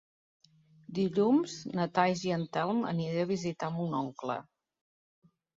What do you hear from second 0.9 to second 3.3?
Dilluns na Thaís i en Telm aniré a